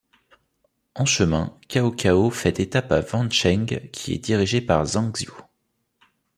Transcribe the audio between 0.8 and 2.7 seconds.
En chemin, Cao Cao fait